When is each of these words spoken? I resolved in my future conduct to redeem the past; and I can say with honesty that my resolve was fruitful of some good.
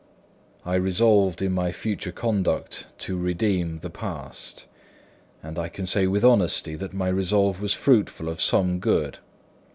I 0.65 0.73
resolved 0.77 1.43
in 1.43 1.51
my 1.51 1.71
future 1.71 2.11
conduct 2.11 2.87
to 3.01 3.19
redeem 3.19 3.81
the 3.81 3.91
past; 3.91 4.65
and 5.43 5.59
I 5.59 5.67
can 5.69 5.85
say 5.85 6.07
with 6.07 6.25
honesty 6.25 6.73
that 6.73 6.91
my 6.91 7.07
resolve 7.09 7.61
was 7.61 7.73
fruitful 7.75 8.27
of 8.27 8.41
some 8.41 8.79
good. 8.79 9.19